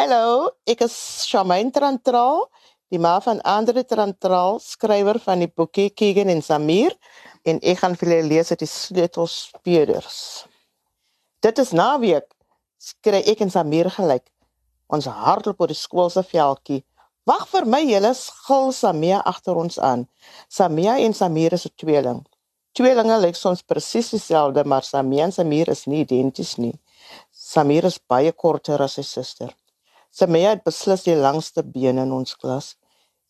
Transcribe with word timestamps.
Hallo, 0.00 0.54
ek 0.64 0.80
is 0.86 0.94
Shamaine 1.28 1.68
Trantral, 1.76 2.46
die 2.88 2.96
ma 2.96 3.18
van 3.20 3.42
Andre 3.44 3.82
Trantral, 3.84 4.56
skrywer 4.64 5.18
van 5.20 5.42
die 5.44 5.48
boekie 5.52 5.90
Keegan 5.92 6.32
en 6.32 6.40
Samir 6.40 6.94
en 7.44 7.60
ek 7.60 7.82
gaan 7.82 7.98
vir 8.00 8.08
julle 8.08 8.30
lees 8.30 8.48
uit 8.48 8.62
die 8.62 8.70
sleutelspeurders. 8.70 10.16
Dit 11.44 11.60
is 11.60 11.74
naweek. 11.76 12.24
Skry 12.80 13.20
ek 13.28 13.44
en 13.44 13.52
Samir 13.52 13.92
gelyk. 13.98 14.24
Ons 14.88 15.10
hardloop 15.20 15.60
op 15.66 15.74
die 15.74 15.76
skool 15.76 16.08
se 16.08 16.24
veldjie. 16.32 16.80
Wag 17.28 17.44
vir 17.52 17.68
my, 17.68 17.84
julle 17.84 18.16
skil 18.16 18.72
Samia 18.80 19.20
agter 19.34 19.60
ons 19.66 19.76
aan. 19.76 20.08
Samia 20.48 20.96
en 21.04 21.12
Samir 21.12 21.60
is 21.60 21.68
'n 21.68 21.76
tweeling. 21.76 22.24
Tweelinge 22.72 23.20
lyk 23.20 23.36
soms 23.36 23.60
presies 23.60 24.14
dieselfde, 24.16 24.64
maar 24.64 24.82
Samia 24.82 25.28
en 25.28 25.32
Samir 25.32 25.68
is 25.68 25.84
nie 25.86 26.06
identies 26.08 26.56
nie. 26.56 26.78
Samir 27.30 27.84
is 27.84 27.98
baie 27.98 28.32
korter 28.32 28.80
as 28.80 28.96
sy 28.96 29.02
suster. 29.02 29.59
Samia 30.10 30.54
het 30.56 30.64
beslis 30.66 31.04
die 31.06 31.14
langste 31.14 31.62
bene 31.62 32.02
in 32.06 32.12
ons 32.12 32.34
klas. 32.34 32.74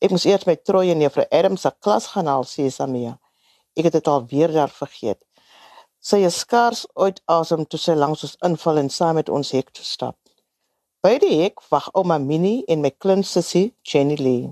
Ek 0.01 0.13
moes 0.15 0.25
eers 0.25 0.47
my 0.49 0.57
troi 0.57 0.87
in 0.93 1.03
juffrou 1.05 1.27
Adams 1.29 1.67
se 1.67 1.73
klas 1.85 2.07
gaan 2.13 2.31
haal, 2.31 2.47
sê 2.49 2.71
Samia. 2.73 3.19
Ek 3.77 3.91
het 3.91 3.99
dit 3.99 4.09
al 4.09 4.25
weer 4.31 4.53
daar 4.53 4.73
vergeet. 4.73 5.21
Sy 6.01 6.23
is 6.25 6.39
skaars 6.41 6.87
ooit 6.97 7.21
asem 7.29 7.67
toe 7.69 7.79
sy 7.81 7.93
langs 7.93 8.25
ons 8.25 8.39
inval 8.49 8.81
en 8.81 8.89
saam 8.89 9.19
met 9.21 9.29
ons 9.29 9.51
hek 9.53 9.69
toe 9.77 9.85
stap. 9.85 10.17
By 11.05 11.19
die 11.21 11.43
hek 11.43 11.61
wag 11.73 11.91
ouma 11.97 12.17
Minnie 12.21 12.65
en 12.73 12.81
my 12.85 12.91
klein 13.05 13.25
sussie 13.29 13.75
Jenny 13.85 14.17
Lee. 14.21 14.49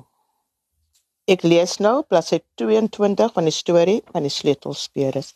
Ek 1.29 1.45
lees 1.45 1.79
nou 1.85 2.03
bladsy 2.09 2.43
22 2.61 3.33
van 3.37 3.49
die 3.49 3.57
storie 3.57 3.99
van 4.13 4.29
die 4.29 4.33
sleutelspeerders. 4.33 5.35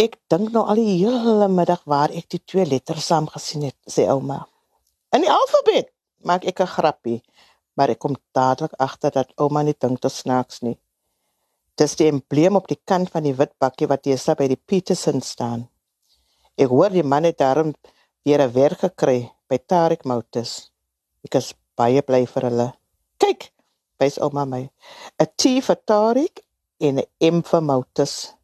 Ek 0.00 0.16
dink 0.32 0.52
nou 0.56 0.64
al 0.68 0.80
die 0.80 0.96
hele 1.04 1.48
middag 1.52 1.84
waar 1.88 2.12
ek 2.12 2.32
die 2.32 2.40
twee 2.44 2.64
letters 2.68 3.12
saam 3.12 3.28
gesien 3.28 3.68
het, 3.68 3.76
sê 3.88 4.08
ouma. 4.08 4.42
In 5.12 5.20
die 5.20 5.30
alfabet 5.30 5.90
maak 6.24 6.44
ek 6.48 6.60
'n 6.64 6.74
grappie, 6.76 7.20
maar 7.76 7.90
ek 7.92 7.98
kom 8.00 8.14
dadelik 8.32 8.72
agter 8.78 9.10
dat 9.12 9.32
ouma 9.36 9.62
nie 9.62 9.76
dink 9.84 10.00
dit 10.00 10.12
snaaks 10.12 10.62
nie. 10.62 10.78
Dis 11.76 11.96
die 11.96 12.08
embleem 12.08 12.56
op 12.56 12.68
die 12.68 12.80
kant 12.90 13.10
van 13.12 13.22
die 13.28 13.36
wit 13.36 13.52
bakkie 13.60 13.88
wat 13.92 14.06
jy 14.06 14.16
sien 14.16 14.38
by 14.40 14.48
die 14.48 14.62
Peterson 14.70 15.20
staan. 15.20 15.68
Ek 16.56 16.72
hoor 16.72 16.88
die 16.88 17.04
manne 17.04 17.32
daarom 17.32 17.74
weer 18.24 18.40
'n 18.40 18.52
werk 18.52 18.78
gekry 18.78 19.30
by 19.48 19.58
Tarik 19.58 20.04
Motors. 20.04 20.70
Ek 21.24 21.34
is 21.34 21.54
baie 21.76 22.02
bly 22.02 22.24
vir 22.26 22.42
hulle. 22.48 22.72
Kyk, 23.18 23.52
wys 24.00 24.18
ouma 24.18 24.44
my. 24.46 24.70
'n 25.20 25.26
T 25.36 25.60
vir 25.60 25.76
Tarik 25.84 26.40
en 26.80 26.98
'n 26.98 27.06
M 27.20 27.42
vir 27.42 27.60
Motors. 27.60 28.34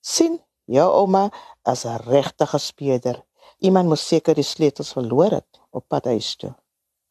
sien, 0.00 0.38
jou 0.66 0.88
ouma 1.00 1.30
is 1.66 1.84
'n 1.84 1.98
regte 2.06 2.46
speeder. 2.58 3.24
Iemand 3.60 3.88
moet 3.88 3.98
seker 3.98 4.34
die 4.34 4.44
sleutels 4.44 4.92
verloor 4.92 5.30
het 5.30 5.58
op 5.78 5.88
pad 5.88 6.10
huis 6.10 6.34
toe. 6.36 6.52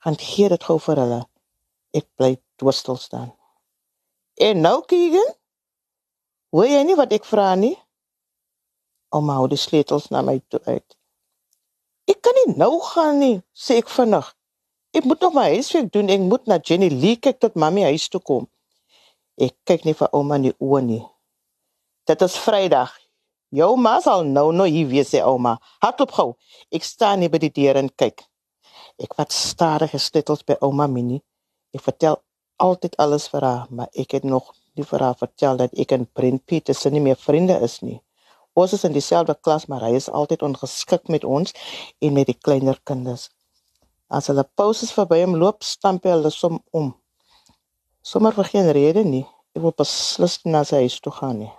Gaan 0.03 0.19
gee 0.21 0.49
dit 0.51 0.63
gou 0.63 0.77
vir 0.83 1.01
hulle. 1.01 1.21
Ek 1.97 2.07
bly 2.19 2.35
doorstil 2.61 2.99
staan. 3.01 3.31
En 4.37 4.61
nou 4.61 4.81
Keegan? 4.85 5.33
Hoor 6.53 6.69
jy 6.69 6.83
nie 6.85 6.97
wat 6.99 7.13
ek 7.15 7.25
vra 7.27 7.53
nie? 7.59 7.75
Ouma 9.15 9.39
hou 9.39 9.47
die 9.51 9.59
sleutels 9.59 10.11
na 10.13 10.21
my 10.25 10.37
toe 10.51 10.61
uit. 10.67 10.97
Ek 12.07 12.21
kan 12.23 12.35
nie 12.37 12.55
nou 12.59 12.77
gaan 12.83 13.17
nie, 13.19 13.39
sê 13.51 13.79
ek 13.81 13.89
vinnig. 13.91 14.27
Ek 14.95 15.07
moet 15.07 15.21
nog 15.21 15.33
my 15.35 15.47
huiswerk 15.51 15.89
doen. 15.91 16.09
Ek 16.09 16.23
moet 16.23 16.47
na 16.47 16.59
Jenny 16.63 16.87
Lee 16.93 17.19
kyk 17.19 17.41
tot 17.43 17.57
mami 17.59 17.83
huis 17.89 18.07
toe 18.11 18.21
kom. 18.23 18.47
Ek 19.37 19.53
kyk 19.67 19.83
nie 19.85 19.95
vir 19.97 20.09
ouma 20.15 20.39
in 20.39 20.47
die 20.49 20.55
oë 20.63 20.81
nie. 20.85 21.03
Dit 22.07 22.23
is 22.25 22.37
Vrydag. 22.39 22.93
Jou 23.55 23.75
ma 23.79 23.97
sal 24.03 24.25
nou 24.27 24.49
nou 24.55 24.67
hier 24.67 24.87
wees, 24.89 25.11
sê 25.11 25.21
ouma. 25.23 25.57
Hardloop 25.83 26.15
gou. 26.15 26.29
Ek 26.71 26.83
staan 26.87 27.23
hier 27.23 27.31
by 27.31 27.39
die 27.43 27.53
deur 27.53 27.79
en 27.79 27.91
kyk. 27.91 28.26
Ek 28.97 29.13
wat 29.17 29.31
stadig 29.31 29.91
gesleutels 29.93 30.41
by 30.47 30.57
ouma 30.65 30.87
Minnie. 30.89 31.21
Ek 31.75 31.83
vertel 31.85 32.17
altyd 32.57 32.97
alles 32.97 33.27
vir 33.29 33.45
haar, 33.45 33.67
maar 33.69 33.89
ek 33.93 34.17
het 34.17 34.25
nog 34.25 34.49
nie 34.77 34.85
vir 34.85 35.03
haar 35.05 35.17
vertel 35.19 35.59
dat 35.61 35.73
ek 35.77 35.93
en 35.93 36.07
Brent 36.17 36.45
Petersen 36.49 36.93
nie 36.93 37.03
meer 37.05 37.19
vriende 37.21 37.57
is 37.61 37.79
nie. 37.85 37.99
Ons 38.57 38.73
is 38.73 38.85
in 38.87 38.95
dieselfde 38.95 39.35
klas, 39.45 39.67
maar 39.69 39.85
hy 39.85 39.93
is 39.99 40.09
altyd 40.09 40.41
ongeskik 40.47 41.11
met 41.13 41.25
ons 41.25 41.53
en 42.01 42.13
met 42.17 42.25
die 42.29 42.37
kleiner 42.37 42.79
kinders. 42.89 43.27
As 44.09 44.31
hulle 44.31 44.47
pauses 44.57 44.93
verby 44.95 45.21
hom 45.21 45.37
loop, 45.37 45.61
stamp 45.61 46.07
hy 46.07 46.15
hulle 46.15 46.33
som 46.33 46.57
om. 46.73 46.93
Sommige 48.01 48.41
vir 48.41 48.51
geen 48.53 48.71
rede 48.73 49.05
nie. 49.05 49.25
Ek 49.53 49.61
wil 49.61 49.77
beslis 49.77 50.39
na 50.45 50.63
sy 50.65 50.85
huis 50.87 50.97
toe 51.03 51.13
gaan 51.13 51.41
nie. 51.43 51.53